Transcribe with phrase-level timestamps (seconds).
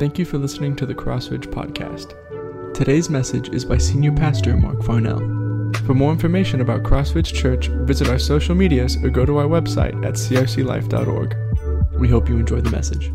[0.00, 2.14] Thank you for listening to the Crossridge Podcast.
[2.72, 5.18] Today's message is by Senior Pastor Mark Farnell.
[5.84, 10.02] For more information about Crossridge Church, visit our social medias or go to our website
[10.02, 11.36] at crclife.org.
[12.00, 13.12] We hope you enjoy the message.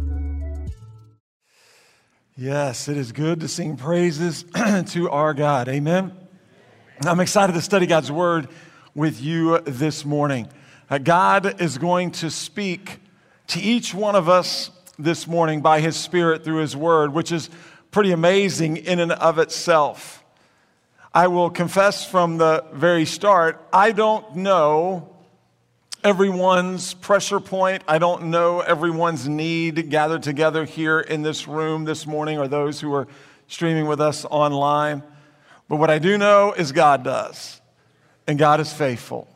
[2.37, 4.45] Yes, it is good to sing praises
[4.89, 5.67] to our God.
[5.67, 6.15] Amen.
[7.01, 8.47] I'm excited to study God's word
[8.93, 10.49] with you this morning.
[10.87, 12.99] Uh, God is going to speak
[13.47, 17.49] to each one of us this morning by His Spirit through His Word, which is
[17.91, 20.23] pretty amazing in and of itself.
[21.13, 25.15] I will confess from the very start, I don't know
[26.03, 27.83] everyone's pressure point.
[27.87, 32.79] I don't know everyone's need gathered together here in this room this morning or those
[32.79, 33.07] who are
[33.47, 35.01] streaming with us online.
[35.67, 37.59] But what I do know is God does,
[38.27, 39.27] and God is faithful.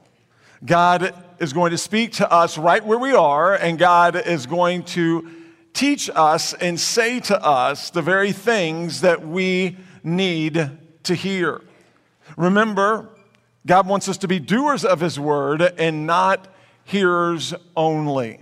[0.64, 4.84] God is going to speak to us right where we are, and God is going
[4.84, 5.28] to
[5.74, 10.72] teach us and say to us the very things that we need
[11.04, 11.62] to hear.
[12.38, 13.10] Remember,
[13.66, 16.48] God wants us to be doers of His word and not
[16.86, 18.40] hearers only.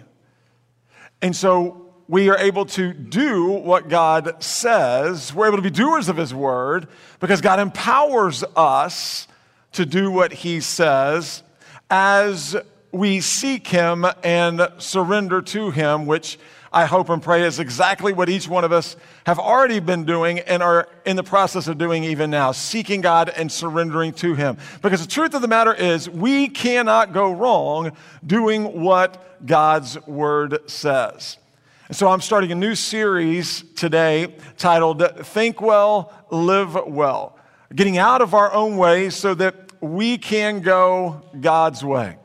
[1.21, 5.33] And so we are able to do what God says.
[5.33, 6.87] We're able to be doers of His word
[7.19, 9.27] because God empowers us
[9.73, 11.43] to do what He says
[11.89, 12.55] as
[12.91, 16.39] we seek Him and surrender to Him, which
[16.77, 20.37] I hope and pray is exactly what each one of us have already been doing
[20.41, 24.59] and are in the process of doing even now, seeking God and surrendering to Him.
[24.83, 30.69] Because the truth of the matter is, we cannot go wrong doing what God's Word
[30.69, 31.39] says.
[31.87, 37.39] And so I'm starting a new series today titled Think Well, Live Well,
[37.73, 42.17] getting out of our own way so that we can go God's way.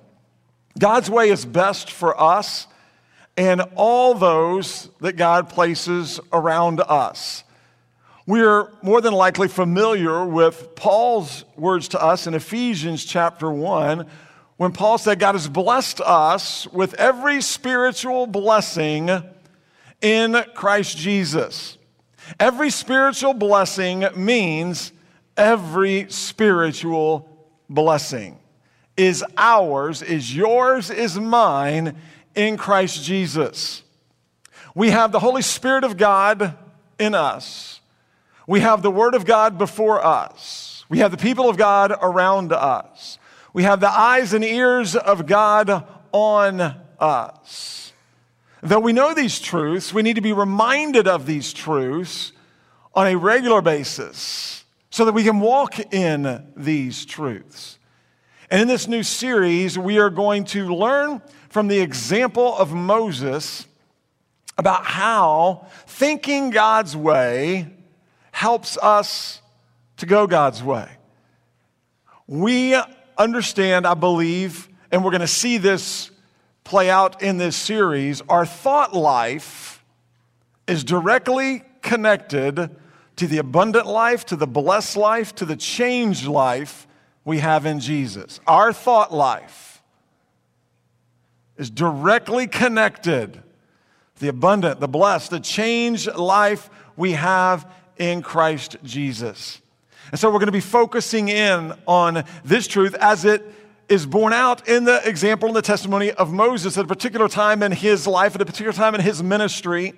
[0.79, 2.67] God's way is best for us
[3.37, 7.45] and all those that God places around us.
[8.27, 14.07] We're more than likely familiar with Paul's words to us in Ephesians chapter 1
[14.59, 19.11] when Paul said, God has blessed us with every spiritual blessing
[20.01, 21.79] in Christ Jesus.
[22.39, 24.93] Every spiritual blessing means
[25.37, 27.29] every spiritual
[27.69, 28.39] blessing
[28.97, 31.97] is ours, is yours, is mine
[32.35, 33.83] in Christ Jesus.
[34.75, 36.57] We have the Holy Spirit of God
[36.99, 37.81] in us.
[38.47, 40.85] We have the Word of God before us.
[40.89, 43.19] We have the people of God around us.
[43.53, 46.61] We have the eyes and ears of God on
[46.99, 47.93] us.
[48.63, 52.33] Though we know these truths, we need to be reminded of these truths
[52.95, 57.79] on a regular basis so that we can walk in these truths.
[58.51, 63.67] And in this new series, we are going to learn from the example of Moses
[64.57, 67.69] about how thinking God's way
[68.31, 69.43] helps us
[69.99, 70.89] to go God's way.
[72.27, 72.75] We
[73.19, 76.11] understand, I believe, and we're going to see this
[76.65, 79.85] play out in this series, our thought life
[80.67, 82.75] is directly connected
[83.17, 86.87] to the abundant life, to the blessed life, to the changed life
[87.27, 88.41] we have in Jesus.
[88.47, 89.72] Our thought life
[91.57, 93.43] is directly connected
[94.19, 99.61] the abundant, the blessed, the changed life we have in Christ Jesus.
[100.11, 103.43] And so we're going to be focusing in on this truth as it
[103.89, 107.63] is borne out in the example and the testimony of Moses at a particular time
[107.63, 109.95] in his life, at a particular time in his ministry.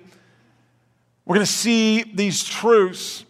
[1.25, 3.25] We're going to see these truths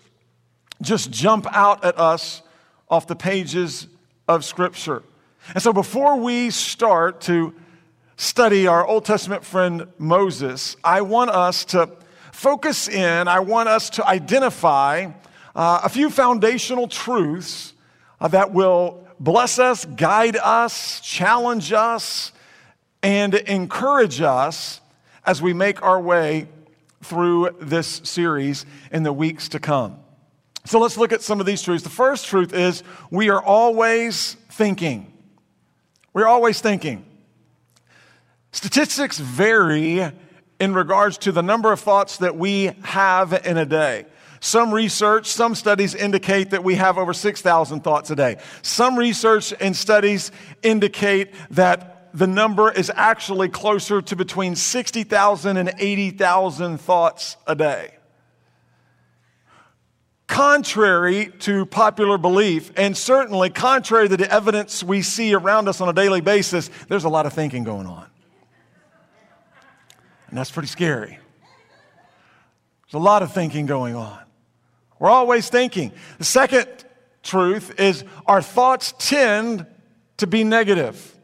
[0.82, 2.42] just jump out at us
[2.90, 3.88] off the pages
[4.28, 5.04] of Scripture.
[5.54, 7.54] And so before we start to
[8.18, 11.90] study our Old Testament friend Moses, I want us to
[12.32, 15.12] focus in, I want us to identify
[15.56, 17.74] uh, a few foundational truths
[18.20, 22.32] uh, that will bless us, guide us, challenge us,
[23.02, 24.82] and encourage us
[25.26, 26.48] as we make our way
[27.04, 30.00] through this series in the weeks to come.
[30.66, 31.84] So let's look at some of these truths.
[31.84, 35.14] The first truth is we are always thinking.
[36.14, 37.06] We're always thinking.
[38.56, 40.10] Statistics vary
[40.62, 44.06] in regards to the number of thoughts that we have in a day.
[44.40, 48.38] Some research, some studies indicate that we have over 6,000 thoughts a day.
[48.62, 50.32] Some research and studies
[50.64, 57.92] indicate that the number is actually closer to between 60,000 and 80,000 thoughts a day.
[60.28, 65.90] Contrary to popular belief, and certainly contrary to the evidence we see around us on
[65.90, 68.10] a daily basis, there's a lot of thinking going on.
[70.30, 71.20] And that's pretty scary.
[72.86, 74.20] There's a lot of thinking going on.
[75.00, 75.92] We're always thinking.
[76.18, 76.68] The second
[77.24, 79.66] truth is our thoughts tend
[80.18, 81.16] to be negative.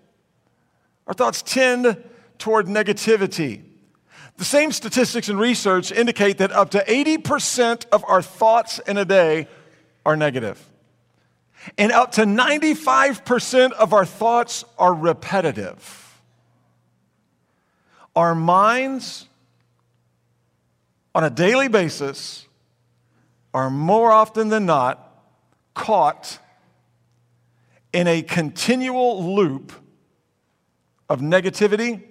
[1.07, 2.03] Our thoughts tend
[2.37, 3.63] toward negativity.
[4.37, 9.05] The same statistics and research indicate that up to 80% of our thoughts in a
[9.05, 9.47] day
[10.05, 10.67] are negative.
[11.77, 16.10] And up to 95% of our thoughts are repetitive.
[18.15, 19.27] Our minds,
[21.15, 22.47] on a daily basis,
[23.53, 25.07] are more often than not
[25.73, 26.39] caught
[27.93, 29.71] in a continual loop
[31.09, 32.01] of negativity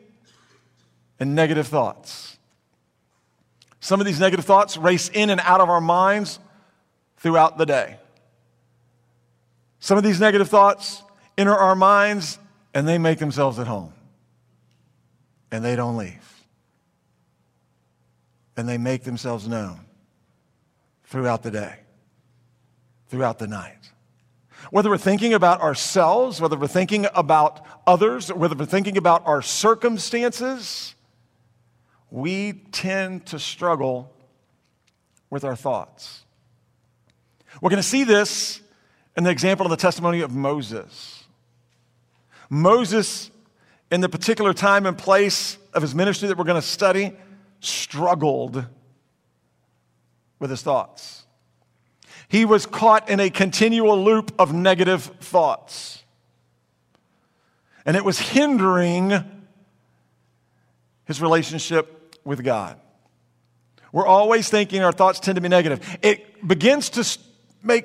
[1.18, 2.38] and negative thoughts.
[3.80, 6.38] Some of these negative thoughts race in and out of our minds
[7.16, 7.98] throughout the day.
[9.78, 11.02] Some of these negative thoughts
[11.38, 12.38] enter our minds
[12.74, 13.92] and they make themselves at home.
[15.50, 16.44] And they don't leave.
[18.56, 19.80] And they make themselves known
[21.04, 21.76] throughout the day,
[23.08, 23.90] throughout the night.
[24.70, 29.40] Whether we're thinking about ourselves, whether we're thinking about others, whether we're thinking about our
[29.40, 30.94] circumstances,
[32.10, 34.12] we tend to struggle
[35.30, 36.24] with our thoughts.
[37.60, 38.60] We're going to see this
[39.16, 41.24] in the example of the testimony of Moses.
[42.48, 43.30] Moses,
[43.90, 47.12] in the particular time and place of his ministry that we're going to study,
[47.60, 48.64] struggled
[50.38, 51.24] with his thoughts.
[52.28, 56.04] He was caught in a continual loop of negative thoughts.
[57.84, 59.12] And it was hindering
[61.04, 62.78] his relationship with God.
[63.92, 65.98] We're always thinking our thoughts tend to be negative.
[66.02, 67.18] It begins to
[67.62, 67.84] make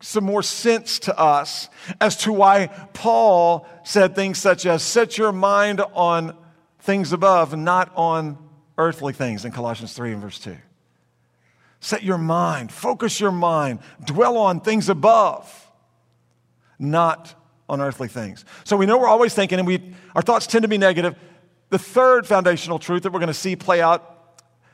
[0.00, 1.68] some more sense to us
[2.00, 6.36] as to why Paul said things such as, Set your mind on
[6.80, 8.38] things above, not on
[8.76, 10.56] earthly things in Colossians 3 and verse 2.
[11.80, 15.70] Set your mind, focus your mind, dwell on things above,
[16.78, 17.34] not
[17.68, 18.44] on earthly things.
[18.64, 21.16] So we know we're always thinking, and we, our thoughts tend to be negative.
[21.70, 24.14] The third foundational truth that we're going to see play out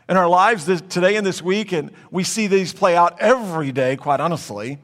[0.08, 3.72] in our lives this, today and this week, and we see these play out every
[3.72, 4.78] day, quite honestly.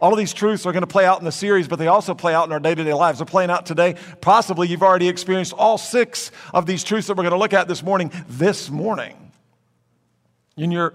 [0.00, 2.14] All of these truths are going to play out in the series, but they also
[2.14, 3.18] play out in our day to day lives.
[3.18, 3.96] They're playing out today.
[4.20, 7.66] Possibly you've already experienced all six of these truths that we're going to look at
[7.66, 9.32] this morning, this morning,
[10.56, 10.94] in your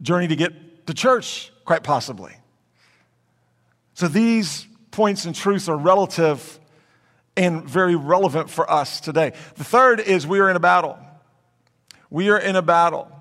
[0.00, 2.34] journey to get to church, quite possibly.
[3.94, 6.58] So these points and truths are relative
[7.36, 9.32] and very relevant for us today.
[9.56, 10.98] The third is we are in a battle.
[12.08, 13.12] We are in a battle.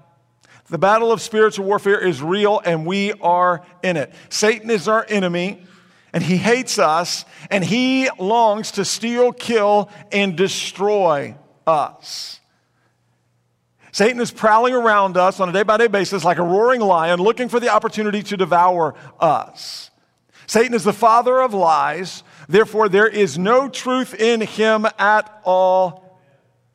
[0.70, 4.14] The battle of spiritual warfare is real and we are in it.
[4.30, 5.64] Satan is our enemy
[6.12, 11.36] and he hates us and he longs to steal, kill, and destroy
[11.68, 12.40] us.
[13.92, 17.20] Satan is prowling around us on a day by day basis like a roaring lion
[17.20, 19.92] looking for the opportunity to devour us.
[20.48, 26.20] Satan is the father of lies, therefore, there is no truth in him at all,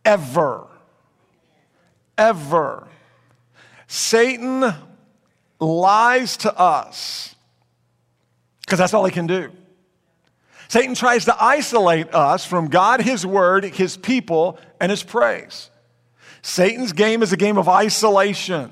[0.05, 0.67] ever.
[2.17, 2.90] Ever.
[3.93, 4.73] Satan
[5.59, 7.35] lies to us
[8.61, 9.51] because that's all he can do.
[10.69, 15.71] Satan tries to isolate us from God, His Word, His people, and His praise.
[16.41, 18.71] Satan's game is a game of isolation,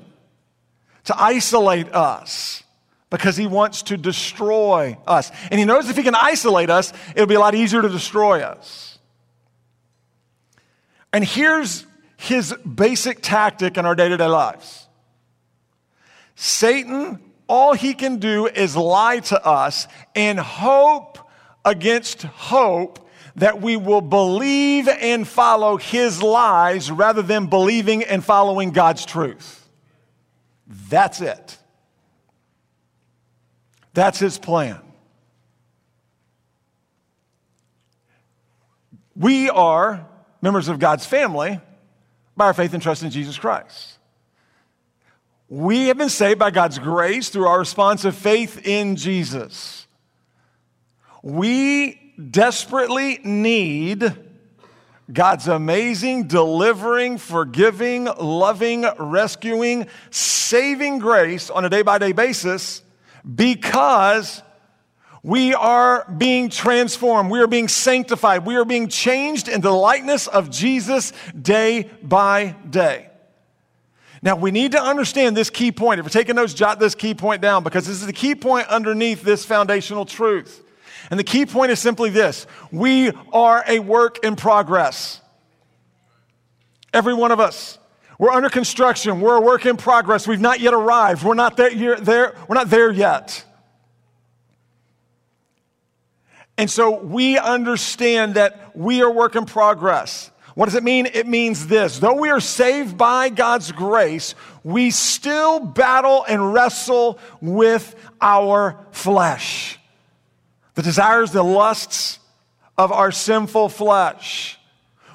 [1.03, 2.63] to isolate us
[3.09, 5.31] because he wants to destroy us.
[5.51, 8.39] And he knows if he can isolate us, it'll be a lot easier to destroy
[8.39, 8.97] us.
[11.11, 14.85] And here's his basic tactic in our day to day lives
[16.41, 21.17] Satan, all he can do is lie to us and hope
[21.65, 28.71] against hope that we will believe and follow his lies rather than believing and following
[28.71, 29.67] God's truth.
[30.65, 31.57] That's it.
[33.93, 34.79] That's his plan.
[39.13, 40.07] We are
[40.41, 41.59] members of God's family
[42.37, 43.98] by our faith and trust in Jesus Christ.
[45.49, 49.87] We have been saved by God's grace through our response of faith in Jesus.
[51.23, 54.15] We desperately need
[55.11, 62.83] God's amazing, delivering, forgiving, loving, rescuing, saving grace on a day by day basis
[63.35, 64.43] because
[65.23, 67.31] we are being transformed.
[67.31, 68.45] We are being sanctified.
[68.45, 73.08] We are being changed into the likeness of Jesus day by day.
[74.21, 75.99] Now, we need to understand this key point.
[75.99, 78.67] If you're taking notes, jot this key point down because this is the key point
[78.67, 80.61] underneath this foundational truth.
[81.09, 85.21] And the key point is simply this we are a work in progress.
[86.93, 87.77] Every one of us.
[88.17, 89.21] We're under construction.
[89.21, 90.27] We're a work in progress.
[90.27, 91.23] We've not yet arrived.
[91.23, 93.45] We're not there, there, we're not there yet.
[96.57, 100.31] And so we understand that we are work in progress.
[100.59, 101.05] What does it mean?
[101.05, 101.99] It means this.
[101.99, 109.79] Though we are saved by God's grace, we still battle and wrestle with our flesh.
[110.75, 112.19] The desires, the lusts
[112.77, 114.59] of our sinful flesh.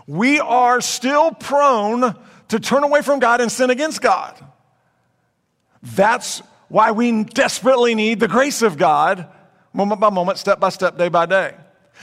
[0.06, 4.42] We are still prone to turn away from God and sin against God.
[5.82, 9.28] That's why we desperately need the grace of God,
[9.74, 11.54] moment by moment, step by step, day by day.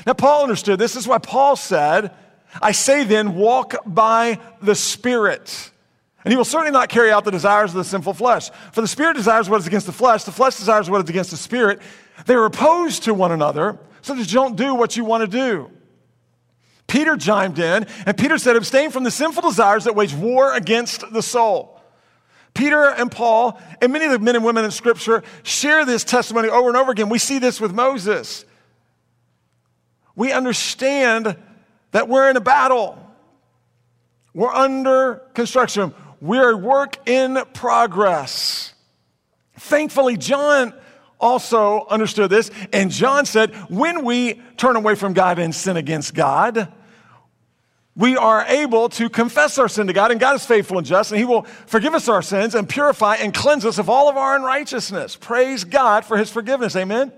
[0.06, 0.94] Now, Paul understood this.
[0.94, 2.12] This is why Paul said,
[2.62, 5.72] I say then, walk by the Spirit.
[6.24, 8.50] And he will certainly not carry out the desires of the sinful flesh.
[8.72, 11.32] For the Spirit desires what is against the flesh, the flesh desires what is against
[11.32, 11.82] the Spirit.
[12.26, 15.28] They are opposed to one another, so that you don't do what you want to
[15.28, 15.72] do.
[16.88, 21.10] Peter chimed in, and Peter said, Abstain from the sinful desires that wage war against
[21.12, 21.80] the soul.
[22.54, 26.50] Peter and Paul, and many of the men and women in Scripture, share this testimony
[26.50, 27.08] over and over again.
[27.08, 28.44] We see this with Moses.
[30.16, 31.38] We understand
[31.92, 32.98] that we're in a battle,
[34.34, 38.74] we're under construction, we're a work in progress.
[39.58, 40.74] Thankfully, John
[41.20, 46.14] also understood this, and John said, when we turn away from God and sin against
[46.16, 46.72] God,
[47.96, 51.12] we are able to confess our sin to God, and God is faithful and just,
[51.12, 54.16] and He will forgive us our sins and purify and cleanse us of all of
[54.16, 55.18] our unrighteousness.
[55.18, 56.76] Praise God for His forgiveness.
[56.76, 57.12] Amen.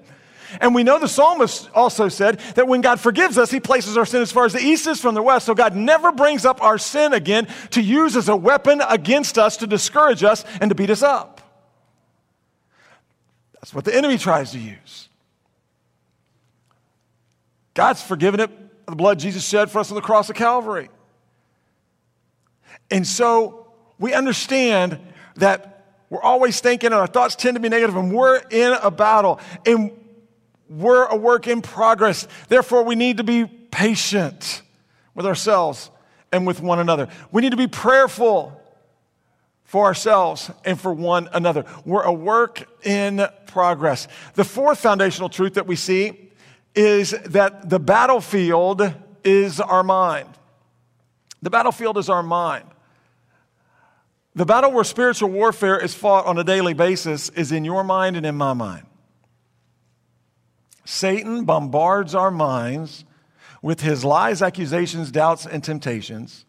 [0.61, 4.05] And we know the psalmist also said that when God forgives us, he places our
[4.05, 5.45] sin as far as the east is from the west.
[5.45, 9.57] So God never brings up our sin again to use as a weapon against us
[9.57, 11.41] to discourage us and to beat us up.
[13.55, 15.09] That's what the enemy tries to use.
[17.73, 18.51] God's forgiven it
[18.85, 20.89] the blood Jesus shed for us on the cross of Calvary.
[22.91, 23.67] And so
[23.97, 24.99] we understand
[25.35, 28.91] that we're always thinking, and our thoughts tend to be negative, and we're in a
[28.91, 29.39] battle.
[29.65, 29.91] And
[30.69, 32.27] we're a work in progress.
[32.47, 34.61] Therefore, we need to be patient
[35.15, 35.89] with ourselves
[36.31, 37.07] and with one another.
[37.31, 38.59] We need to be prayerful
[39.63, 41.65] for ourselves and for one another.
[41.85, 44.07] We're a work in progress.
[44.35, 46.31] The fourth foundational truth that we see
[46.75, 48.93] is that the battlefield
[49.23, 50.29] is our mind.
[51.41, 52.65] The battlefield is our mind.
[54.35, 58.15] The battle where spiritual warfare is fought on a daily basis is in your mind
[58.17, 58.85] and in my mind.
[60.85, 63.05] Satan bombards our minds
[63.61, 66.45] with his lies, accusations, doubts, and temptations,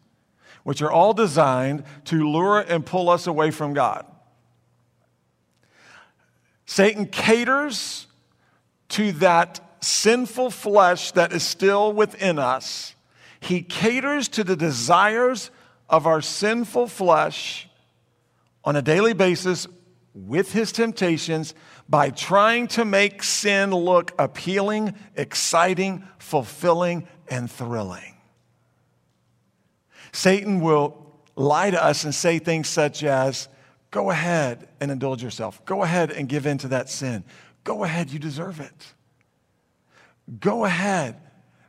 [0.63, 4.05] which are all designed to lure and pull us away from God.
[6.65, 8.07] Satan caters
[8.89, 12.95] to that sinful flesh that is still within us.
[13.39, 15.51] He caters to the desires
[15.89, 17.69] of our sinful flesh
[18.63, 19.67] on a daily basis
[20.13, 21.53] with his temptations
[21.87, 28.15] by trying to make sin look appealing, exciting, fulfilling, and thrilling.
[30.11, 30.97] Satan will
[31.35, 33.49] lie to us and say things such as,
[33.91, 35.63] Go ahead and indulge yourself.
[35.63, 37.23] Go ahead and give in to that sin.
[37.63, 38.93] Go ahead, you deserve it.
[40.39, 41.15] Go ahead.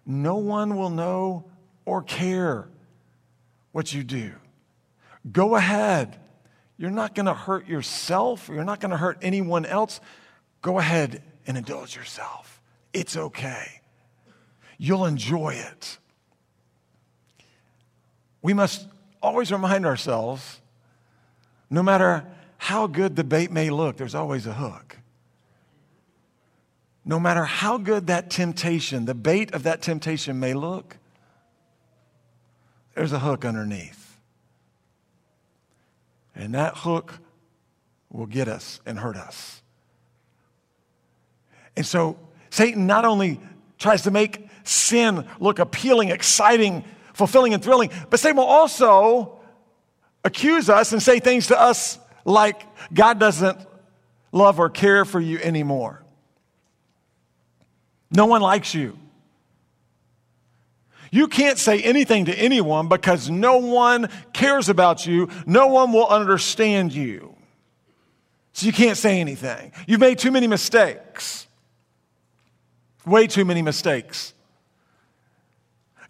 [0.04, 1.44] No one will know
[1.85, 2.68] or care
[3.70, 4.32] what you do.
[5.30, 6.18] Go ahead.
[6.78, 10.00] You're not going to hurt yourself, or you're not going to hurt anyone else.
[10.62, 12.61] Go ahead and indulge yourself.
[12.92, 13.80] It's okay.
[14.78, 15.99] You'll enjoy it.
[18.42, 18.87] We must
[19.23, 20.61] always remind ourselves
[21.71, 22.25] no matter
[22.59, 24.99] how good the bait may look, there's always a hook.
[27.04, 30.97] No matter how good that temptation, the bait of that temptation may look,
[32.95, 34.06] there's a hook underneath.
[36.37, 37.19] And that hook
[38.11, 39.62] will get us and hurt us.
[41.76, 42.19] And so
[42.50, 43.40] Satan not only
[43.78, 49.38] tries to make sin look appealing, exciting, fulfilling, and thrilling, but Satan will also
[50.25, 52.62] accuse us and say things to us like
[52.93, 53.59] God doesn't
[54.33, 56.02] love or care for you anymore.
[58.11, 58.99] No one likes you.
[61.16, 65.30] You can't say anything to anyone because no one cares about you.
[65.46, 67.35] No one will understand you.
[68.52, 69.73] So you can't say anything.
[69.87, 71.46] You've made too many mistakes.
[73.06, 74.35] Way too many mistakes.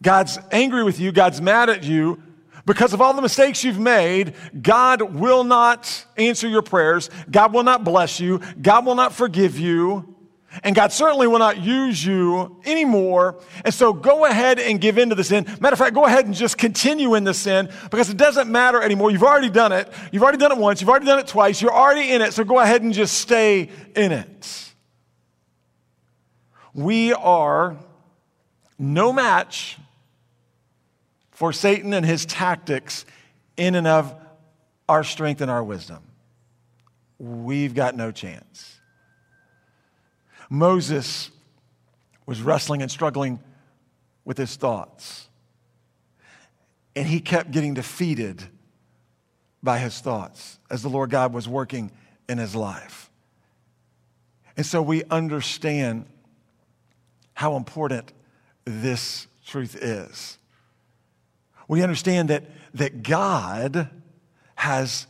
[0.03, 1.13] God's angry with you.
[1.13, 2.21] God's mad at you.
[2.65, 7.11] Because of all the mistakes you've made, God will not answer your prayers.
[7.31, 8.41] God will not bless you.
[8.61, 10.16] God will not forgive you.
[10.63, 13.41] And God certainly will not use you anymore.
[13.65, 15.47] And so go ahead and give in to the sin.
[15.61, 18.83] Matter of fact, go ahead and just continue in the sin because it doesn't matter
[18.83, 19.11] anymore.
[19.11, 19.93] You've already done it.
[20.13, 20.81] You've already done it once.
[20.81, 21.61] You've already done it twice.
[21.61, 22.33] You're already in it.
[22.33, 24.73] So go ahead and just stay in it.
[26.75, 27.77] We are
[28.79, 29.79] no match
[31.31, 33.05] for Satan and his tactics
[33.57, 34.15] in and of
[34.89, 36.03] our strength and our wisdom.
[37.19, 38.76] We've got no chance.
[40.51, 41.31] Moses
[42.27, 43.41] was wrestling and struggling
[44.25, 45.29] with his thoughts.
[46.95, 48.43] And he kept getting defeated
[49.63, 51.91] by his thoughts as the Lord God was working
[52.29, 53.11] in his life.
[54.57, 56.07] And so we understand
[57.35, 58.13] how important
[58.65, 60.39] this truth is.
[61.69, 63.91] We understand that, that God
[64.55, 65.07] has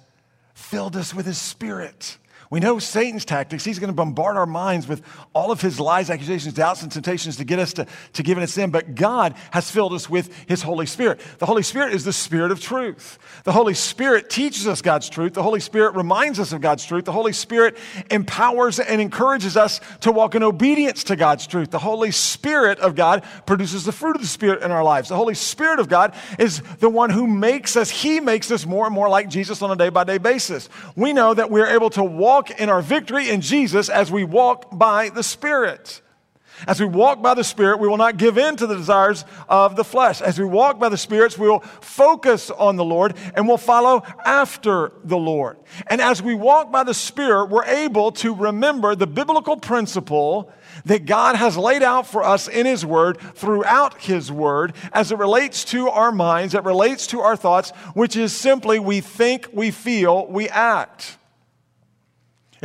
[0.55, 2.19] filled us with his spirit.
[2.50, 3.64] We know Satan's tactics.
[3.64, 7.36] He's going to bombard our minds with all of his lies, accusations, doubts, and temptations
[7.36, 8.70] to get us to, to give in a sin.
[8.70, 11.20] But God has filled us with his Holy Spirit.
[11.38, 13.18] The Holy Spirit is the Spirit of truth.
[13.44, 15.34] The Holy Spirit teaches us God's truth.
[15.34, 17.04] The Holy Spirit reminds us of God's truth.
[17.04, 17.76] The Holy Spirit
[18.10, 21.70] empowers and encourages us to walk in obedience to God's truth.
[21.70, 25.08] The Holy Spirit of God produces the fruit of the Spirit in our lives.
[25.08, 28.86] The Holy Spirit of God is the one who makes us, He makes us more
[28.86, 30.68] and more like Jesus on a day by day basis.
[30.94, 34.23] We know that we're able to walk walk in our victory in Jesus as we
[34.23, 36.02] walk by the Spirit.
[36.66, 39.75] As we walk by the Spirit, we will not give in to the desires of
[39.75, 40.21] the flesh.
[40.21, 44.02] As we walk by the Spirits, we will focus on the Lord and we'll follow
[44.23, 45.57] after the Lord.
[45.87, 50.52] And as we walk by the Spirit, we're able to remember the biblical principle
[50.85, 55.16] that God has laid out for us in His Word throughout His Word as it
[55.16, 59.71] relates to our minds, it relates to our thoughts, which is simply we think, we
[59.71, 61.16] feel, we act.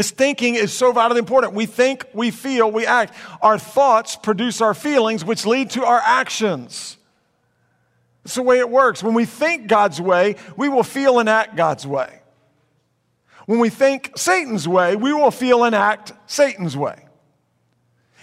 [0.01, 1.53] This thinking is so vitally important.
[1.53, 3.13] We think, we feel, we act.
[3.39, 6.97] Our thoughts produce our feelings, which lead to our actions.
[8.25, 9.03] It's the way it works.
[9.03, 12.19] When we think God's way, we will feel and act God's way.
[13.45, 17.05] When we think Satan's way, we will feel and act Satan's way.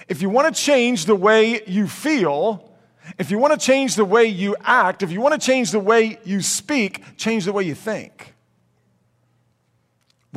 [0.08, 2.72] If you want to change the way you feel,
[3.20, 5.78] if you want to change the way you act, if you want to change the
[5.78, 8.34] way you speak, change the way you think.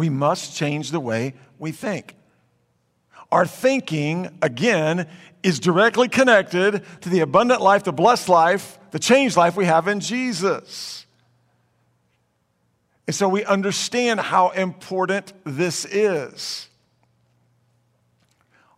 [0.01, 2.15] We must change the way we think.
[3.31, 5.05] Our thinking, again,
[5.43, 9.87] is directly connected to the abundant life, the blessed life, the changed life we have
[9.87, 11.05] in Jesus.
[13.05, 16.67] And so we understand how important this is.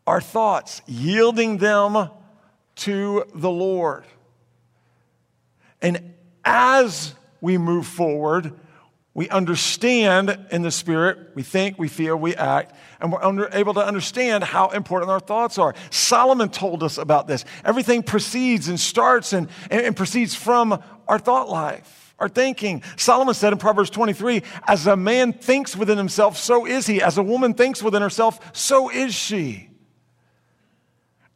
[0.05, 2.09] Our thoughts, yielding them
[2.75, 4.03] to the Lord.
[5.81, 8.59] And as we move forward,
[9.15, 13.76] we understand in the Spirit, we think, we feel, we act, and we're under, able
[13.76, 15.76] to understand how important our thoughts are.
[15.91, 17.45] Solomon told us about this.
[17.63, 22.82] Everything proceeds and starts and, and, and proceeds from our thought life, our thinking.
[22.95, 26.99] Solomon said in Proverbs 23 As a man thinks within himself, so is he.
[26.99, 29.69] As a woman thinks within herself, so is she.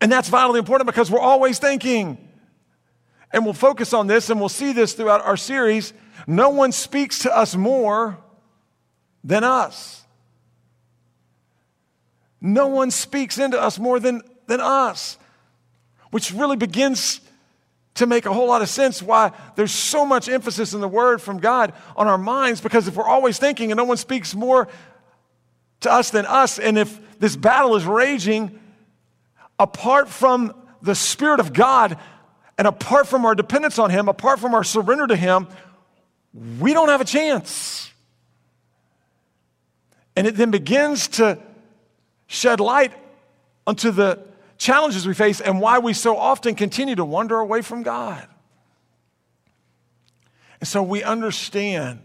[0.02, 2.27] And that's vitally important because we're always thinking.
[3.32, 5.94] And we'll focus on this and we'll see this throughout our series
[6.26, 8.18] no one speaks to us more
[9.24, 10.04] than us.
[12.42, 15.18] No one speaks into us more than, than us,
[16.12, 17.22] which really begins
[17.96, 21.22] to make a whole lot of sense why there's so much emphasis in the word
[21.22, 24.68] from God on our minds because if we're always thinking and no one speaks more
[25.80, 28.60] to us than us, and if this battle is raging
[29.60, 31.98] apart from the Spirit of God
[32.58, 35.48] and apart from our dependence on Him, apart from our surrender to Him,
[36.60, 37.92] we don't have a chance.
[40.16, 41.38] And it then begins to
[42.26, 42.92] shed light
[43.66, 44.20] onto the
[44.58, 48.28] challenges we face and why we so often continue to wander away from God.
[50.60, 52.00] And so we understand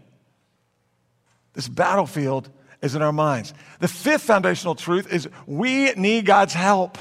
[1.53, 2.49] this battlefield
[2.81, 3.53] is in our minds.
[3.79, 6.97] The fifth foundational truth is we need God's help.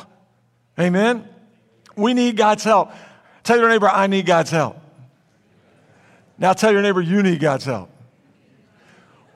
[0.78, 1.28] Amen?
[1.96, 2.92] We need God's help.
[3.44, 4.78] Tell your neighbor, I need God's help.
[6.38, 7.90] Now tell your neighbor, you need God's help.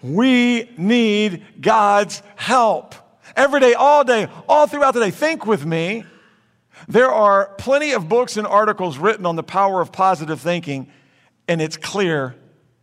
[0.03, 2.95] We need God's help.
[3.35, 5.11] Every day, all day, all throughout the day.
[5.11, 6.05] Think with me.
[6.89, 10.91] There are plenty of books and articles written on the power of positive thinking,
[11.49, 12.35] and it's clear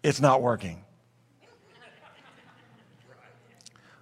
[0.02, 0.84] it's not working.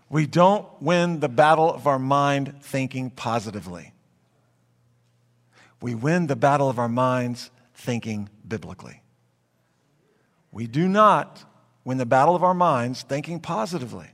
[0.09, 3.90] We don't win the battle of our mind thinking positively.
[5.81, 9.01] We win the battle of our minds thinking biblically.
[10.51, 11.43] We do not
[11.83, 14.07] win the battle of our minds thinking positively.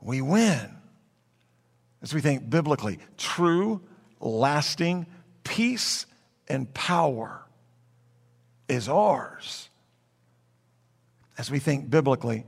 [0.00, 0.76] We win
[2.02, 3.80] as we think biblically, true,
[4.20, 5.06] lasting
[5.44, 6.06] peace
[6.48, 7.42] and power
[8.68, 9.68] is ours
[11.38, 12.44] as we think biblically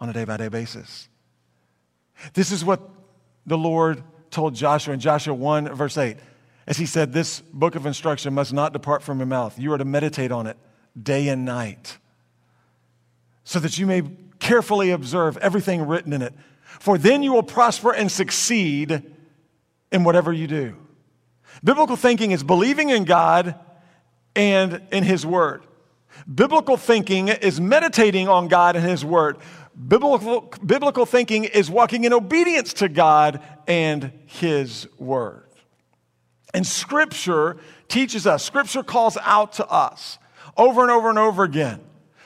[0.00, 1.08] on a day by day basis.
[2.34, 2.80] This is what
[3.46, 4.02] the Lord
[4.34, 6.16] told Joshua in Joshua 1, verse 8,
[6.66, 9.58] as he said, This book of instruction must not depart from your mouth.
[9.58, 10.56] You are to meditate on it
[11.00, 11.98] day and night,
[13.44, 14.02] so that you may
[14.38, 16.34] carefully observe everything written in it.
[16.80, 19.02] For then you will prosper and succeed
[19.90, 20.76] in whatever you do.
[21.62, 23.54] Biblical thinking is believing in God
[24.34, 25.64] and in His Word.
[26.32, 29.38] Biblical thinking is meditating on God and His Word.
[29.76, 35.48] Biblical, biblical thinking is walking in obedience to God and His Word.
[36.52, 37.56] And Scripture
[37.88, 40.18] teaches us, Scripture calls out to us
[40.56, 41.80] over and over and over again,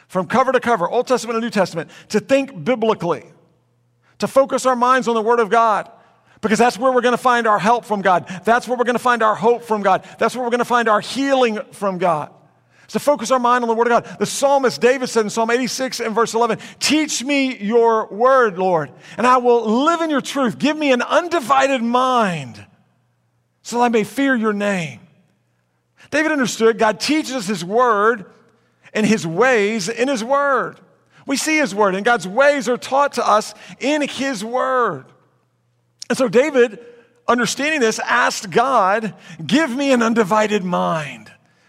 [0.08, 3.24] from cover to cover, Old Testament and New Testament, to think biblically,
[4.18, 5.90] to focus our minds on the Word of God.
[6.40, 8.28] Because that's where we're going to find our help from God.
[8.44, 10.06] That's where we're going to find our hope from God.
[10.20, 12.32] That's where we're going to find our healing from God
[12.88, 14.18] to focus our mind on the Word of God.
[14.18, 18.90] The psalmist David said in Psalm 86 and verse 11, Teach me your word, Lord,
[19.16, 20.58] and I will live in your truth.
[20.58, 22.64] Give me an undivided mind
[23.62, 25.00] so that I may fear your name.
[26.10, 28.24] David understood God teaches us his word
[28.94, 30.80] and his ways in his word.
[31.26, 35.04] We see his word, and God's ways are taught to us in his word.
[36.08, 36.78] And so David,
[37.26, 39.14] understanding this, asked God,
[39.46, 41.27] Give me an undivided mind.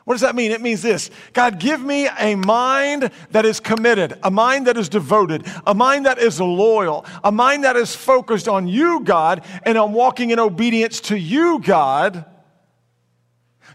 [0.09, 0.51] What does that mean?
[0.51, 4.89] It means this God, give me a mind that is committed, a mind that is
[4.89, 9.77] devoted, a mind that is loyal, a mind that is focused on you, God, and
[9.77, 12.25] on walking in obedience to you, God,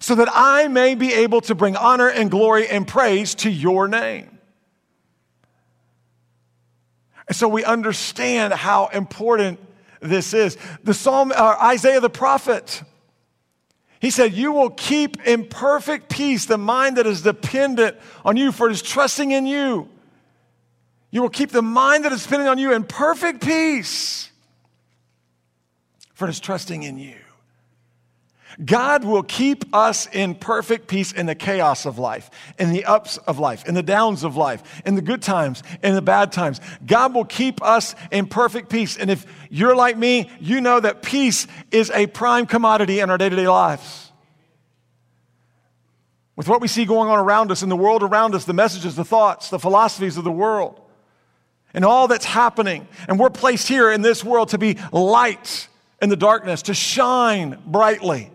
[0.01, 3.87] so that I may be able to bring honor and glory and praise to your
[3.87, 4.37] name.
[7.29, 9.61] And so we understand how important
[10.01, 10.57] this is.
[10.83, 12.83] The Psalm, uh, Isaiah the prophet,
[14.05, 18.53] he said, You will keep in perfect peace the mind that is dependent on you,
[18.53, 19.89] for it is trusting in you.
[21.11, 24.31] You will keep the mind that is dependent on you in perfect peace,
[26.13, 27.17] for it is trusting in you.
[28.63, 33.17] God will keep us in perfect peace in the chaos of life, in the ups
[33.17, 36.61] of life, in the downs of life, in the good times, in the bad times.
[36.87, 38.97] God will keep us in perfect peace.
[38.97, 43.19] And if you're like me, you know that peace is a prime commodity in our
[43.19, 44.13] day to day lives.
[46.37, 48.97] With what we see going on around us, in the world around us, the messages,
[48.97, 50.81] the thoughts, the philosophies of the world,
[51.73, 52.87] and all that's happening.
[53.09, 55.69] And we're placed here in this world to be light
[56.03, 58.31] in the darkness, to shine brightly.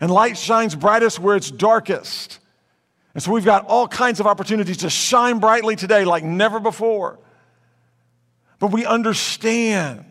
[0.00, 2.38] And light shines brightest where it's darkest.
[3.14, 7.18] And so we've got all kinds of opportunities to shine brightly today like never before.
[8.58, 10.04] But we understand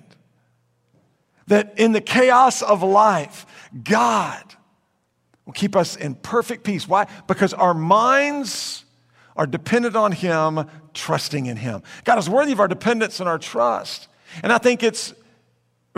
[1.48, 3.46] that in the chaos of life,
[3.84, 4.44] God
[5.46, 6.88] will keep us in perfect peace.
[6.88, 7.08] Why?
[7.28, 8.84] Because our minds
[9.38, 11.84] are dependent on Him, trusting in Him.
[12.04, 14.10] God is worthy of our dependence and our trust.
[14.44, 15.14] And I think it's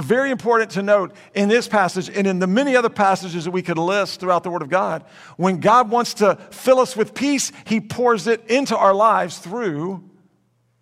[0.02, 3.62] very important to note in this passage and in the many other passages that we
[3.62, 5.04] could list throughout the Word of God,
[5.38, 10.04] when God wants to fill us with peace, He pours it into our lives through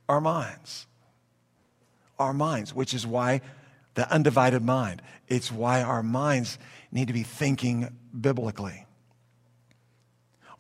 [0.10, 0.88] our minds.
[2.20, 3.42] Our minds, which is why
[3.94, 6.58] the undivided mind, it's why our minds
[6.92, 8.86] need to be thinking biblically.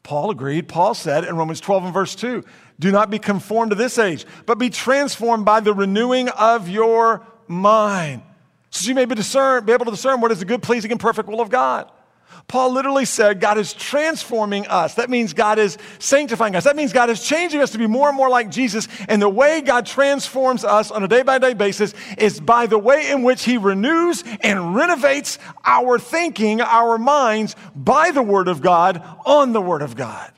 [0.03, 0.69] Paul agreed.
[0.69, 2.43] Paul said in Romans 12 and verse 2
[2.79, 7.25] Do not be conformed to this age, but be transformed by the renewing of your
[7.47, 8.21] mind
[8.69, 10.99] so you may be, discern, be able to discern what is the good, pleasing, and
[10.99, 11.91] perfect will of God.
[12.47, 14.93] Paul literally said God is transforming us.
[14.95, 16.63] That means God is sanctifying us.
[16.63, 18.87] That means God is changing us to be more and more like Jesus.
[19.09, 22.79] And the way God transforms us on a day by day basis is by the
[22.79, 28.61] way in which He renews and renovates our thinking, our minds by the Word of
[28.61, 30.31] God on the Word of God.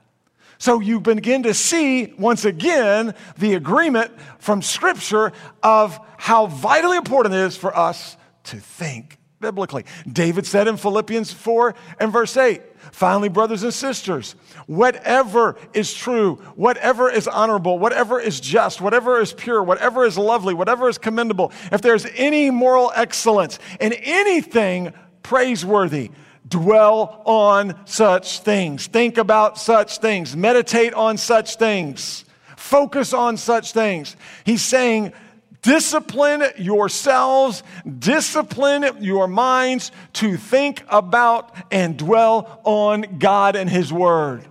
[0.57, 7.35] So you begin to see once again the agreement from Scripture of how vitally important
[7.35, 8.17] it is for us
[8.49, 9.85] to think biblically.
[10.11, 14.35] David said in Philippians 4 and verse 8, finally, brothers and sisters,
[14.67, 20.53] whatever is true, whatever is honorable, whatever is just, whatever is pure, whatever is lovely,
[20.53, 26.11] whatever is commendable, if there's any moral excellence and anything praiseworthy,
[26.47, 28.87] dwell on such things.
[28.87, 30.35] Think about such things.
[30.35, 32.25] Meditate on such things.
[32.57, 34.17] Focus on such things.
[34.43, 35.13] He's saying,
[35.61, 37.63] Discipline yourselves,
[37.99, 44.45] discipline your minds to think about and dwell on God and His Word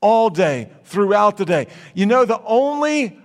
[0.00, 1.68] all day, throughout the day.
[1.94, 3.18] You know, the only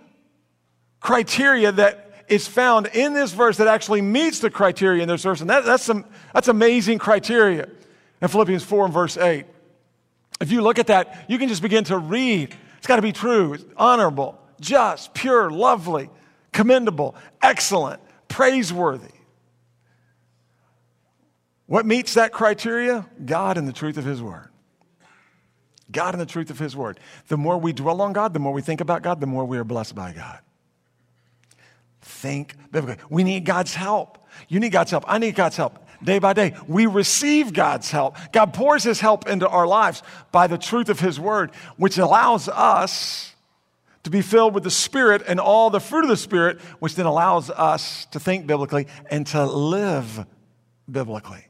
[1.00, 5.42] criteria that is found in this verse that actually meets the criteria in this verse.
[5.42, 7.70] And that, that's, some, that's amazing criteria
[8.22, 9.46] in Philippians 4 and verse 8.
[10.40, 12.56] If you look at that, you can just begin to read.
[12.78, 16.10] It's got to be true, it's honorable, just, pure, lovely,
[16.54, 19.12] commendable, excellent, praiseworthy.
[21.66, 23.06] What meets that criteria?
[23.26, 24.50] God and the truth of His Word.
[25.92, 27.00] God and the truth of His Word.
[27.28, 29.58] The more we dwell on God, the more we think about God, the more we
[29.58, 30.40] are blessed by God.
[32.02, 33.04] Think biblically.
[33.10, 34.18] We need God's help.
[34.48, 35.06] You need God's help.
[35.08, 36.54] I need God's help day by day.
[36.68, 38.18] We receive God's help.
[38.32, 42.50] God pours His help into our lives by the truth of His Word, which allows
[42.50, 43.33] us
[44.04, 47.06] to be filled with the Spirit and all the fruit of the Spirit, which then
[47.06, 50.26] allows us to think biblically and to live
[50.90, 51.48] biblically.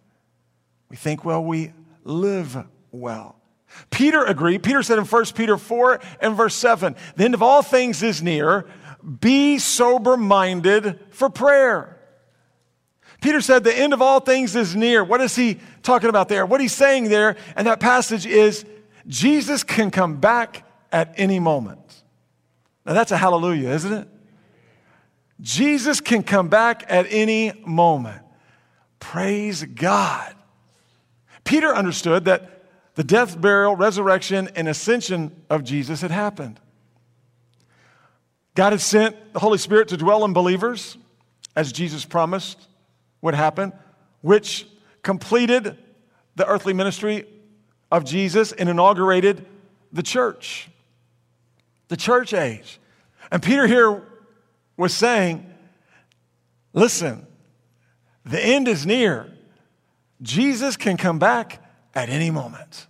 [0.89, 3.37] We think well, we live well.
[3.89, 4.61] Peter agreed.
[4.61, 8.21] Peter said in 1 Peter 4 and verse 7 the end of all things is
[8.21, 8.65] near.
[9.19, 11.99] Be sober minded for prayer.
[13.21, 15.03] Peter said the end of all things is near.
[15.03, 16.45] What is he talking about there?
[16.45, 18.65] What he's saying there and that passage is
[19.07, 21.82] Jesus can come back at any moment.
[22.85, 24.07] Now that's a hallelujah, isn't it?
[25.41, 28.21] Jesus can come back at any moment.
[28.99, 30.33] Praise God.
[31.43, 32.63] Peter understood that
[32.95, 36.59] the death, burial, resurrection, and ascension of Jesus had happened.
[38.55, 40.97] God had sent the Holy Spirit to dwell in believers,
[41.55, 42.67] as Jesus promised
[43.21, 43.73] would happen,
[44.21, 44.67] which
[45.01, 45.77] completed
[46.35, 47.25] the earthly ministry
[47.91, 49.45] of Jesus and inaugurated
[49.91, 50.69] the church,
[51.93, 52.79] the church age.
[53.29, 54.01] And Peter here
[54.77, 55.47] was saying,
[56.73, 57.27] listen,
[58.25, 59.31] the end is near.
[60.19, 62.87] Jesus can come back at any moment.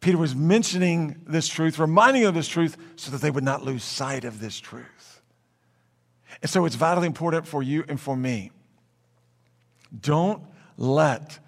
[0.00, 3.84] Peter was mentioning this truth, reminding of this truth, so that they would not lose
[3.84, 5.20] sight of this truth.
[6.40, 8.52] And so it's vitally important for you and for me.
[10.00, 10.42] Don't
[10.78, 11.40] let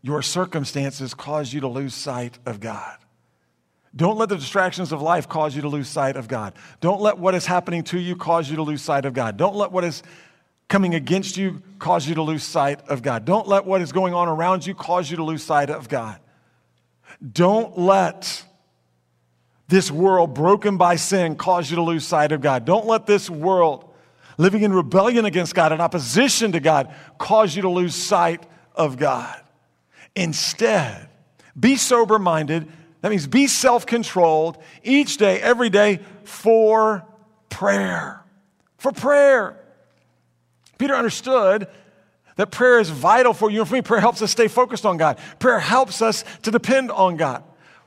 [0.00, 2.96] your circumstances cause you to lose sight of God.
[3.96, 6.54] Don't let the distractions of life cause you to lose sight of God.
[6.80, 9.36] Don't let what is happening to you cause you to lose sight of God.
[9.36, 10.02] Don't let what is
[10.68, 13.24] coming against you cause you to lose sight of God.
[13.24, 16.18] Don't let what is going on around you cause you to lose sight of God.
[17.32, 18.44] Don't let
[19.68, 22.64] this world broken by sin cause you to lose sight of God.
[22.64, 23.88] Don't let this world
[24.36, 28.96] living in rebellion against God, in opposition to God, cause you to lose sight of
[28.96, 29.40] God.
[30.16, 31.08] Instead,
[31.58, 32.68] be sober minded.
[33.04, 37.04] That means be self controlled each day, every day for
[37.50, 38.24] prayer.
[38.78, 39.62] For prayer.
[40.78, 41.68] Peter understood
[42.36, 43.82] that prayer is vital for you and for me.
[43.82, 45.18] Prayer helps us stay focused on God.
[45.38, 47.44] Prayer helps us to depend on God.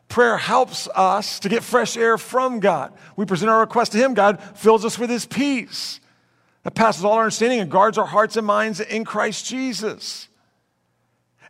[0.07, 2.93] Prayer helps us to get fresh air from God.
[3.15, 4.13] We present our request to Him.
[4.13, 5.99] God fills us with His peace
[6.61, 10.27] that passes all our understanding and guards our hearts and minds in Christ Jesus.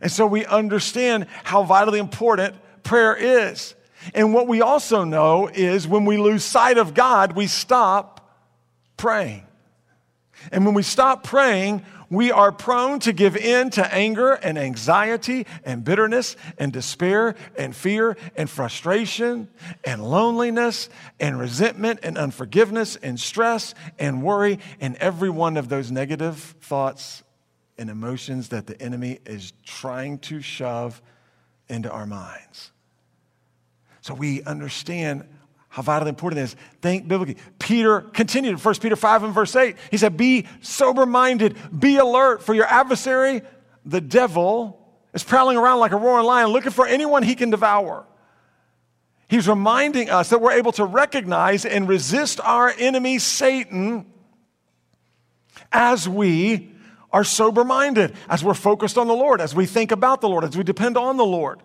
[0.00, 2.54] And so we understand how vitally important
[2.88, 3.74] prayer is.
[4.14, 8.34] And what we also know is when we lose sight of God, we stop
[8.96, 9.46] praying.
[10.50, 15.46] And when we stop praying, we are prone to give in to anger and anxiety
[15.64, 19.48] and bitterness and despair and fear and frustration
[19.84, 20.88] and loneliness
[21.20, 27.22] and resentment and unforgiveness and stress and worry and every one of those negative thoughts
[27.76, 31.02] and emotions that the enemy is trying to shove
[31.68, 32.72] into our minds.
[34.08, 35.26] So we understand
[35.68, 36.56] how vitally important it is.
[36.80, 37.36] Think biblically.
[37.58, 39.76] Peter continued in 1 Peter 5 and verse 8.
[39.90, 43.42] He said, Be sober minded, be alert, for your adversary,
[43.84, 44.80] the devil,
[45.12, 48.06] is prowling around like a roaring lion looking for anyone he can devour.
[49.28, 54.06] He's reminding us that we're able to recognize and resist our enemy, Satan,
[55.70, 56.72] as we
[57.12, 60.44] are sober minded, as we're focused on the Lord, as we think about the Lord,
[60.44, 61.60] as we depend on the Lord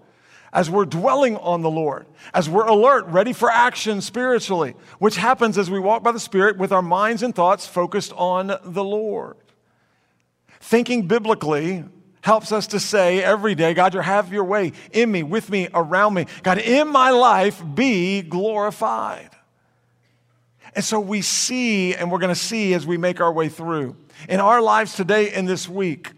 [0.53, 5.57] as we're dwelling on the Lord, as we're alert, ready for action spiritually, which happens
[5.57, 9.35] as we walk by the Spirit with our minds and thoughts focused on the Lord.
[10.59, 11.83] Thinking biblically
[12.21, 15.67] helps us to say every day, God, you have your way in me, with me,
[15.73, 16.27] around me.
[16.43, 19.31] God, in my life, be glorified.
[20.75, 23.95] And so we see, and we're going to see as we make our way through.
[24.29, 26.11] In our lives today and this week,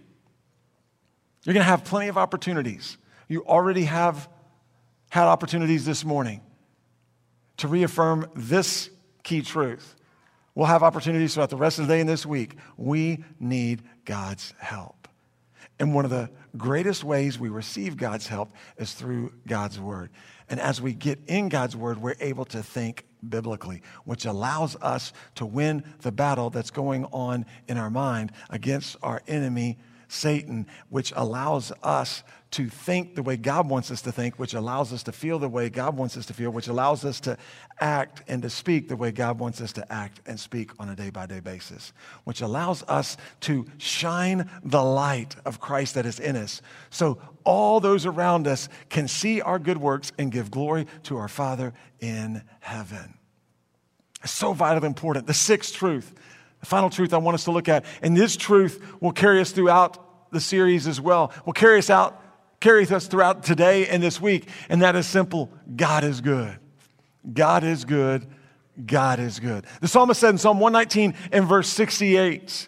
[1.43, 4.30] you're going to have plenty of opportunities you already have
[5.10, 6.42] had opportunities this morning
[7.58, 8.90] to reaffirm this
[9.24, 9.96] key truth.
[10.54, 12.56] We'll have opportunities throughout the rest of the day and this week.
[12.78, 15.08] We need God's help.
[15.80, 20.10] And one of the greatest ways we receive God's help is through God's word.
[20.50, 25.12] And as we get in God's word, we're able to think biblically, which allows us
[25.36, 29.78] to win the battle that's going on in our mind against our enemy,
[30.15, 34.93] Satan, which allows us to think the way God wants us to think, which allows
[34.93, 37.38] us to feel the way God wants us to feel, which allows us to
[37.82, 40.95] act and to speak the way God wants us to act and speak on a
[40.95, 41.91] day by day basis,
[42.23, 46.62] which allows us to shine the light of Christ that is in us.
[46.89, 51.28] So all those around us can see our good works and give glory to our
[51.28, 53.15] Father in heaven.
[54.23, 55.28] It's so vitally important.
[55.28, 56.13] The sixth truth,
[56.62, 59.51] the final truth I want us to look at, and this truth will carry us
[59.51, 60.05] throughout
[60.36, 62.21] the series as well, will carry us out
[62.65, 66.58] carries us throughout today and this week, and that is simple God is good.
[67.32, 68.26] God is good.
[68.84, 69.65] God is good.
[69.82, 72.67] The psalmist said in Psalm 119 and verse 68,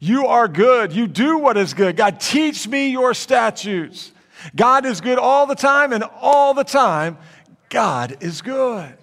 [0.00, 0.92] You are good.
[0.92, 1.96] You do what is good.
[1.96, 4.12] God, teach me your statutes.
[4.54, 7.16] God is good all the time, and all the time,
[7.70, 8.96] God is good.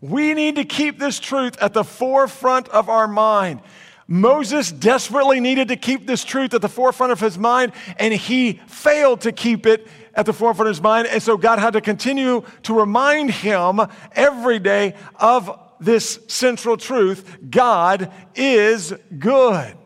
[0.00, 3.60] We need to keep this truth at the forefront of our mind.
[4.06, 8.60] Moses desperately needed to keep this truth at the forefront of his mind, and he
[8.66, 11.08] failed to keep it at the forefront of his mind.
[11.08, 13.80] And so God had to continue to remind him
[14.12, 19.76] every day of this central truth God is good.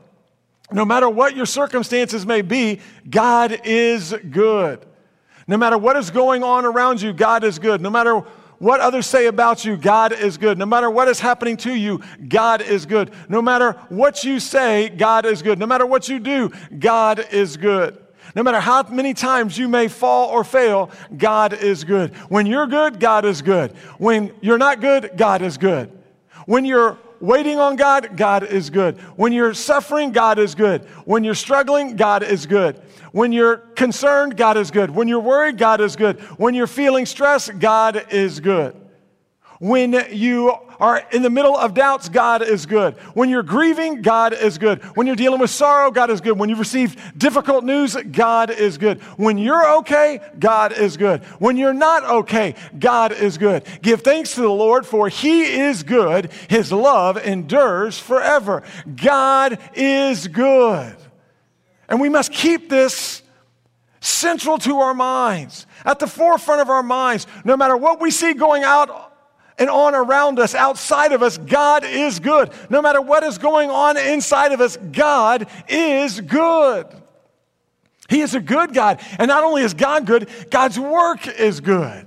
[0.71, 4.85] No matter what your circumstances may be, God is good.
[5.47, 7.81] No matter what is going on around you, God is good.
[7.81, 8.23] No matter
[8.59, 10.59] what others say about you, God is good.
[10.59, 13.13] No matter what is happening to you, God is good.
[13.29, 15.59] No matter what you say, God is good.
[15.59, 17.99] No matter what you do, God is good.
[18.35, 22.15] No matter how many times you may fall or fail, God is good.
[22.29, 23.73] When you're good, God is good.
[23.99, 25.91] When you're not good, God is good.
[26.47, 28.99] When you're waiting on God, God is good.
[29.17, 30.85] When you're suffering, God is good.
[31.05, 32.81] When you're struggling, God is good.
[33.19, 34.93] When you're concerned, God is good.
[34.93, 36.21] When you're worried, God is good.
[36.39, 38.77] When you're feeling stress, God is good.
[39.59, 42.95] When you are in the middle of doubts, God is good.
[43.15, 44.85] When you're grieving, God is good.
[44.95, 46.39] When you're dealing with sorrow, God is good.
[46.39, 49.01] When you've received difficult news, God is good.
[49.17, 51.25] When you're okay, God is good.
[51.41, 53.65] When you're not okay, God is good.
[53.83, 56.31] Give thanks to the Lord, for he is good.
[56.49, 58.63] His love endures forever.
[58.95, 60.97] God is good.
[61.89, 63.23] And we must keep this
[64.01, 67.27] central to our minds, at the forefront of our minds.
[67.45, 69.13] No matter what we see going out
[69.59, 72.53] and on around us, outside of us, God is good.
[72.71, 76.87] No matter what is going on inside of us, God is good.
[78.09, 79.01] He is a good God.
[79.19, 82.07] And not only is God good, God's work is good.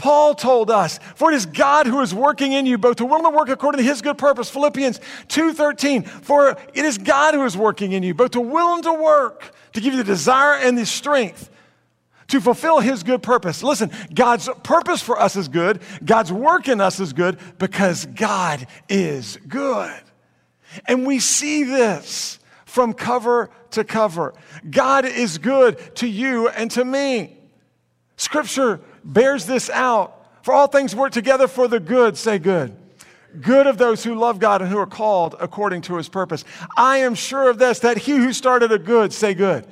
[0.00, 3.16] Paul told us, for it is God who is working in you both to will
[3.16, 4.48] and to work according to his good purpose.
[4.48, 8.82] Philippians 2.13, for it is God who is working in you both to will and
[8.84, 11.50] to work, to give you the desire and the strength
[12.28, 13.62] to fulfill his good purpose.
[13.62, 15.82] Listen, God's purpose for us is good.
[16.02, 20.00] God's work in us is good because God is good.
[20.86, 24.32] And we see this from cover to cover.
[24.70, 27.36] God is good to you and to me.
[28.16, 30.16] Scripture bears this out.
[30.42, 32.74] For all things work together for the good, say good.
[33.40, 36.44] Good of those who love God and who are called according to his purpose.
[36.76, 39.66] I am sure of this, that he who started a good, say good.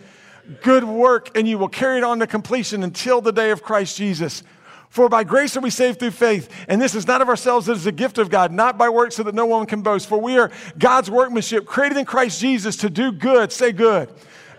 [0.62, 3.96] Good work, and you will carry it on to completion until the day of Christ
[3.96, 4.42] Jesus.
[4.90, 7.76] For by grace are we saved through faith, and this is not of ourselves, it
[7.76, 10.08] is a gift of God, not by works so that no one can boast.
[10.08, 14.08] For we are God's workmanship, created in Christ Jesus to do good, say good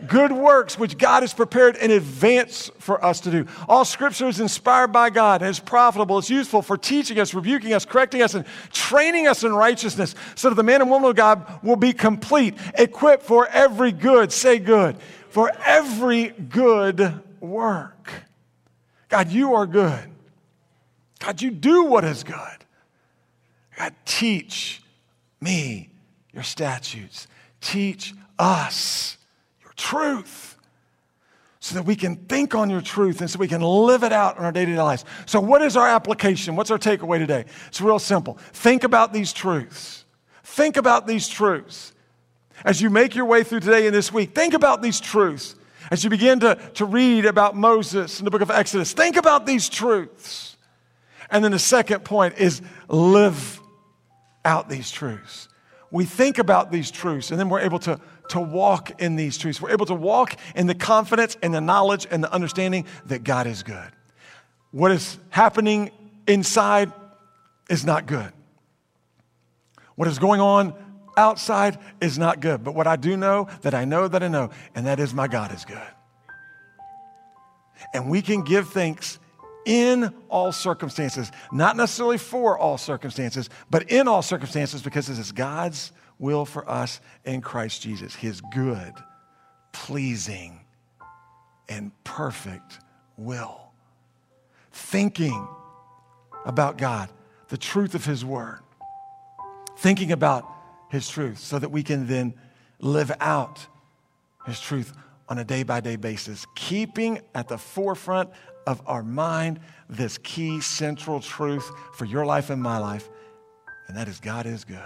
[0.07, 3.45] good works which God has prepared in advance for us to do.
[3.67, 6.17] All scripture is inspired by God and is profitable.
[6.19, 10.49] It's useful for teaching us, rebuking us, correcting us, and training us in righteousness so
[10.49, 14.59] that the man and woman of God will be complete, equipped for every good, say
[14.59, 14.97] good,
[15.29, 18.11] for every good work.
[19.09, 20.03] God, you are good.
[21.19, 22.35] God, you do what is good.
[23.77, 24.81] God, teach
[25.41, 25.89] me
[26.33, 27.27] your statutes.
[27.61, 29.17] Teach us
[29.79, 30.57] truth
[31.61, 34.37] so that we can think on your truth and so we can live it out
[34.37, 35.03] in our day to day lives.
[35.25, 36.55] So, what is our application?
[36.55, 37.45] What's our takeaway today?
[37.67, 38.35] It's real simple.
[38.53, 40.05] Think about these truths.
[40.43, 41.93] Think about these truths.
[42.63, 45.55] As you make your way through today and this week, think about these truths.
[45.91, 49.45] As you begin to, to read about Moses in the book of Exodus, think about
[49.45, 50.57] these truths.
[51.31, 53.59] And then the second point is live
[54.43, 55.47] out these truths.
[55.91, 57.99] We think about these truths and then we're able to
[58.29, 59.61] to walk in these truths.
[59.61, 63.47] We're able to walk in the confidence and the knowledge and the understanding that God
[63.47, 63.91] is good.
[64.71, 65.91] What is happening
[66.27, 66.91] inside
[67.69, 68.31] is not good.
[69.95, 70.73] What is going on
[71.17, 72.63] outside is not good.
[72.63, 75.27] But what I do know, that I know that I know, and that is my
[75.27, 75.77] God is good.
[77.93, 79.19] And we can give thanks
[79.65, 85.31] in all circumstances, not necessarily for all circumstances, but in all circumstances because this is
[85.31, 88.93] God's will for us in Christ Jesus, his good,
[89.71, 90.59] pleasing,
[91.67, 92.79] and perfect
[93.17, 93.71] will.
[94.71, 95.47] Thinking
[96.45, 97.09] about God,
[97.47, 98.59] the truth of his word,
[99.77, 100.45] thinking about
[100.89, 102.33] his truth so that we can then
[102.79, 103.65] live out
[104.45, 104.93] his truth
[105.27, 108.29] on a day by day basis, keeping at the forefront
[108.65, 109.59] of our mind
[109.89, 113.09] this key central truth for your life and my life,
[113.87, 114.77] and that is God is good.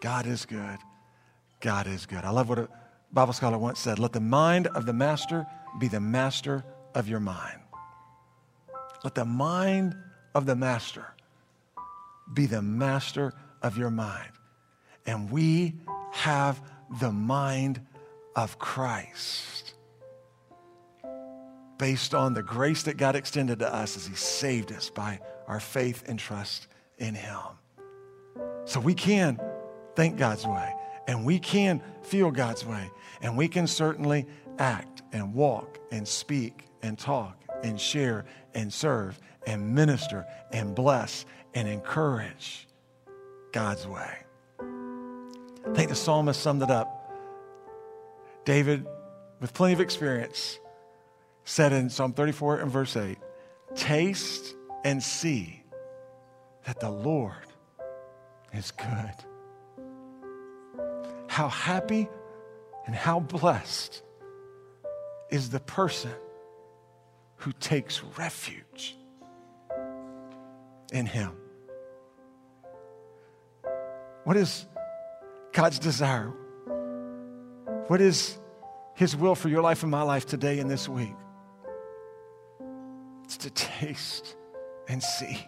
[0.00, 0.78] God is good.
[1.60, 2.24] God is good.
[2.24, 2.68] I love what a
[3.12, 5.46] Bible scholar once said let the mind of the master
[5.78, 7.60] be the master of your mind.
[9.04, 9.96] Let the mind
[10.34, 11.06] of the master
[12.32, 13.32] be the master
[13.62, 14.30] of your mind.
[15.06, 15.74] And we
[16.12, 16.60] have
[17.00, 17.80] the mind
[18.36, 19.74] of Christ
[21.78, 25.60] based on the grace that God extended to us as He saved us by our
[25.60, 26.66] faith and trust
[26.98, 27.38] in Him.
[28.64, 29.40] So we can
[29.98, 30.72] think God's way,
[31.08, 32.88] and we can feel God's way,
[33.20, 34.28] and we can certainly
[34.60, 38.24] act and walk and speak and talk and share
[38.54, 42.68] and serve and minister and bless and encourage
[43.50, 44.18] God's way.
[44.60, 47.12] I think the psalmist summed it up.
[48.44, 48.86] David,
[49.40, 50.60] with plenty of experience,
[51.42, 53.18] said in Psalm 34 and verse 8
[53.74, 55.64] Taste and see
[56.66, 57.32] that the Lord
[58.52, 59.27] is good.
[61.38, 62.08] How happy
[62.84, 64.02] and how blessed
[65.30, 66.10] is the person
[67.36, 68.96] who takes refuge
[70.92, 71.30] in Him.
[74.24, 74.66] What is
[75.52, 76.32] God's desire?
[77.86, 78.36] What is
[78.96, 81.14] His will for your life and my life today and this week?
[83.22, 84.34] It's to taste
[84.88, 85.46] and see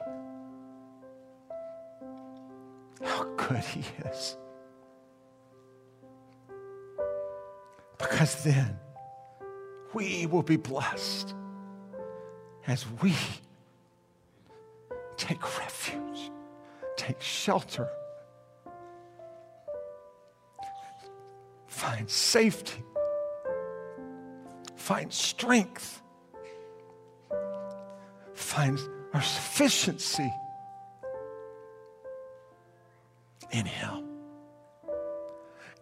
[3.02, 4.36] how good He is.
[8.00, 8.78] Because then
[9.92, 11.34] we will be blessed
[12.66, 13.14] as we
[15.16, 16.30] take refuge,
[16.96, 17.88] take shelter,
[21.66, 22.82] find safety,
[24.76, 26.02] find strength,
[28.34, 28.78] find
[29.12, 30.32] our sufficiency
[33.50, 34.04] in Him.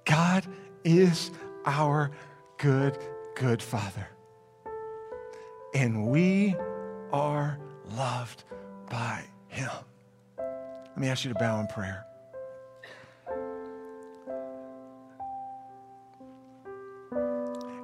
[0.04, 0.46] God
[0.84, 1.30] is
[1.68, 2.10] our
[2.56, 2.96] good,
[3.36, 4.08] good Father.
[5.74, 6.56] And we
[7.12, 7.58] are
[7.94, 8.44] loved
[8.90, 9.70] by Him.
[10.38, 12.04] Let me ask you to bow in prayer.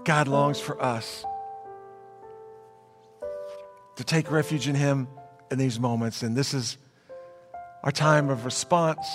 [0.05, 1.25] God longs for us
[3.97, 5.09] to take refuge in Him
[5.51, 6.23] in these moments.
[6.23, 6.79] And this is
[7.83, 9.07] our time of response.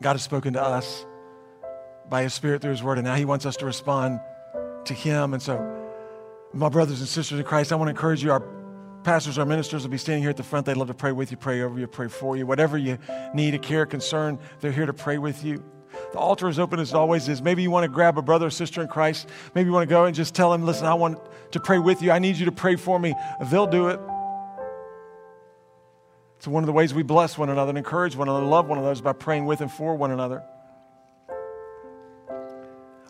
[0.00, 1.04] God has spoken to us
[2.12, 4.20] by His Spirit through His Word, and now He wants us to respond
[4.84, 5.32] to Him.
[5.32, 5.56] And so,
[6.52, 8.30] my brothers and sisters in Christ, I want to encourage you.
[8.30, 8.42] Our
[9.02, 10.66] pastors, our ministers will be standing here at the front.
[10.66, 12.46] They'd love to pray with you, pray over you, pray for you.
[12.46, 12.98] Whatever you
[13.32, 15.64] need, a care, concern, they're here to pray with you.
[16.12, 17.40] The altar is open as it always is.
[17.40, 19.30] Maybe you want to grab a brother or sister in Christ.
[19.54, 21.18] Maybe you want to go and just tell them, listen, I want
[21.52, 22.10] to pray with you.
[22.10, 23.14] I need you to pray for me.
[23.50, 23.98] They'll do it.
[26.36, 28.76] It's one of the ways we bless one another and encourage one another, love one
[28.76, 30.42] another is by praying with and for one another.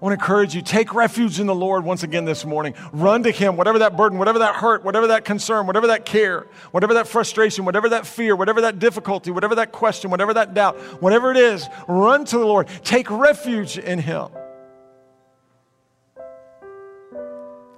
[0.03, 2.74] I want to encourage you take refuge in the Lord once again this morning.
[2.92, 6.48] Run to Him, whatever that burden, whatever that hurt, whatever that concern, whatever that care,
[6.72, 10.76] whatever that frustration, whatever that fear, whatever that difficulty, whatever that question, whatever that doubt,
[11.00, 12.66] whatever it is, run to the Lord.
[12.82, 14.26] Take refuge in Him.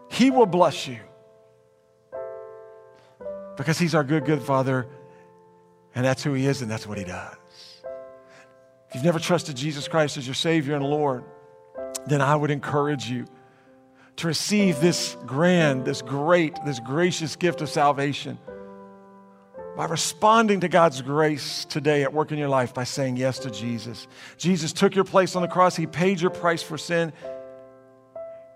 [0.08, 1.00] He will bless you
[3.58, 4.86] because He's our good, good Father,
[5.94, 7.36] and that's who He is, and that's what He does.
[8.88, 11.24] If you've never trusted Jesus Christ as your Savior and Lord,
[12.06, 13.26] then I would encourage you
[14.16, 18.38] to receive this grand, this great, this gracious gift of salvation
[19.76, 23.50] by responding to God's grace today at work in your life by saying yes to
[23.50, 24.06] Jesus.
[24.38, 27.12] Jesus took your place on the cross, He paid your price for sin.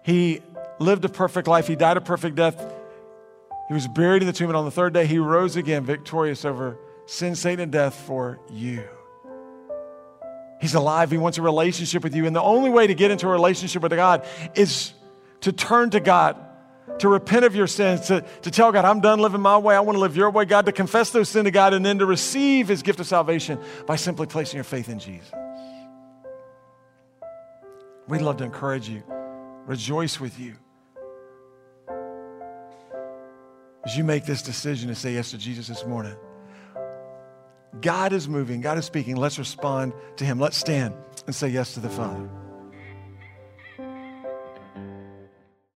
[0.04, 0.40] He
[0.78, 2.74] lived a perfect life, He died a perfect death.
[3.66, 6.44] He was buried in the tomb, and on the third day, He rose again, victorious
[6.44, 8.84] over sin, Satan, and death for you.
[10.60, 11.10] He's alive.
[11.10, 12.26] He wants a relationship with you.
[12.26, 14.92] And the only way to get into a relationship with God is
[15.42, 16.36] to turn to God,
[16.98, 19.76] to repent of your sins, to, to tell God, I'm done living my way.
[19.76, 21.98] I want to live your way, God, to confess those sins to God, and then
[22.00, 25.30] to receive his gift of salvation by simply placing your faith in Jesus.
[28.08, 29.02] We'd love to encourage you,
[29.66, 30.56] rejoice with you.
[33.88, 36.14] as you make this decision to say yes to Jesus this morning,
[37.80, 39.16] God is moving, God is speaking.
[39.16, 40.38] Let's respond to Him.
[40.38, 40.94] Let's stand
[41.26, 42.28] and say yes to the Father.